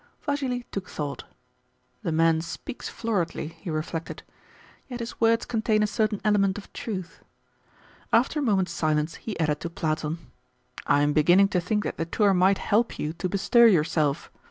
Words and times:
Vassili 0.23 0.65
took 0.71 0.89
thought. 0.89 1.25
"The 2.01 2.11
man 2.11 2.41
speaks 2.41 2.89
floridly," 2.89 3.49
he 3.59 3.69
reflected, 3.69 4.23
"yet 4.87 4.99
his 4.99 5.21
words 5.21 5.45
contain 5.45 5.83
a 5.83 5.85
certain 5.85 6.19
element 6.25 6.57
of 6.57 6.73
truth." 6.73 7.19
After 8.11 8.39
a 8.39 8.41
moment's 8.41 8.71
silence 8.71 9.13
he 9.17 9.39
added 9.39 9.59
to 9.59 9.69
Platon: 9.69 10.17
"I 10.87 11.03
am 11.03 11.13
beginning 11.13 11.49
to 11.49 11.61
think 11.61 11.83
that 11.83 11.97
the 11.97 12.07
tour 12.07 12.33
might 12.33 12.57
help 12.57 12.97
you 12.97 13.13
to 13.13 13.29
bestir 13.29 13.67
yourself. 13.67 14.31